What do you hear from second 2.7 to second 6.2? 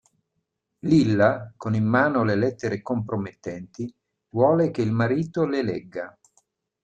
compromettenti, vuole che il marito le legga.